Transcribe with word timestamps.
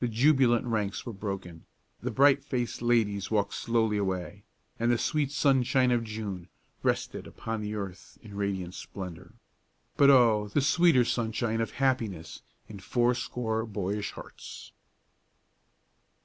The 0.00 0.08
jubilant 0.08 0.66
ranks 0.66 1.06
were 1.06 1.12
broken, 1.12 1.64
the 2.00 2.10
bright 2.10 2.42
faced 2.42 2.82
ladies 2.82 3.30
walked 3.30 3.54
slowly 3.54 3.98
away, 3.98 4.42
and 4.80 4.90
the 4.90 4.98
sweet 4.98 5.30
sunshine 5.30 5.92
of 5.92 6.02
June 6.02 6.48
rested 6.82 7.24
upon 7.28 7.60
the 7.60 7.76
earth 7.76 8.18
in 8.20 8.34
radiant 8.34 8.74
splendor. 8.74 9.34
But 9.96 10.10
oh 10.10 10.48
the 10.48 10.60
sweeter 10.60 11.04
sunshine 11.04 11.60
of 11.60 11.70
happiness 11.78 12.42
in 12.68 12.80
fourscore 12.80 13.64
boyish 13.64 14.10
hearts! 14.10 14.72